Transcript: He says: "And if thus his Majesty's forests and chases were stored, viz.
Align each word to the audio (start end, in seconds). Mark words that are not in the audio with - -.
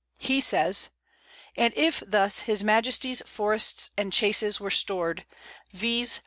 He 0.19 0.41
says: 0.41 0.89
"And 1.55 1.75
if 1.75 2.01
thus 2.07 2.39
his 2.39 2.63
Majesty's 2.63 3.21
forests 3.21 3.91
and 3.95 4.11
chases 4.11 4.59
were 4.59 4.71
stored, 4.71 5.27
viz. 5.73 6.19